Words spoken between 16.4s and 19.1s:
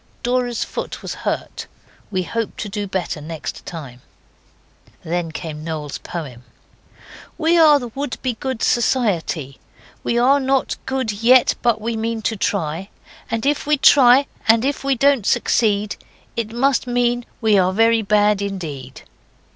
must mean we are very bad indeed.